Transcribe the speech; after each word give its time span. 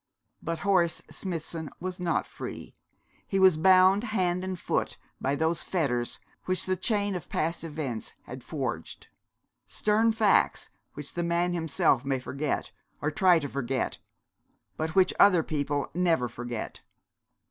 But 0.41 0.59
Horace 0.65 1.03
Smithson 1.11 1.69
was 1.79 1.99
not 1.99 2.25
free. 2.25 2.73
He 3.27 3.37
was 3.37 3.55
bound 3.55 4.05
hand 4.05 4.43
and 4.43 4.57
foot 4.57 4.97
by 5.21 5.35
those 5.35 5.61
fetters 5.61 6.17
which 6.45 6.65
the 6.65 6.75
chain 6.75 7.13
of 7.13 7.29
past 7.29 7.63
events 7.63 8.15
had 8.23 8.43
forged 8.43 9.09
stern 9.67 10.11
facts 10.11 10.71
which 10.95 11.13
the 11.13 11.21
man 11.21 11.53
himself 11.53 12.03
may 12.03 12.17
forget, 12.19 12.71
or 12.99 13.11
try 13.11 13.37
to 13.37 13.47
forget, 13.47 13.99
but 14.75 14.95
which 14.95 15.13
other 15.19 15.43
people 15.43 15.91
never 15.93 16.27
forget. 16.27 16.81